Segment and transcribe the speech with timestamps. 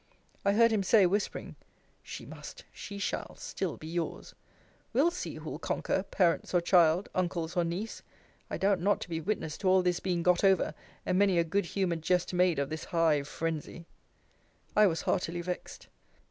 [0.43, 1.57] I heard him say, whispering,
[2.01, 4.33] She must, she shall, still be yours.
[4.93, 8.01] We'll see, who'll conquer, parents or child, uncles or niece.
[8.49, 10.73] I doubt not to be witness to all this being got over,
[11.05, 13.85] and many a good humoured jest made of this high phrensy!
[14.75, 15.85] I was heartily vexed.